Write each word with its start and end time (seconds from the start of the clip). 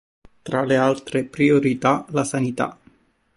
Tra 0.41 0.63
le 0.63 0.77
altre 0.77 1.25
priorità 1.25 2.07
la 2.09 2.23
sanità. 2.23 2.75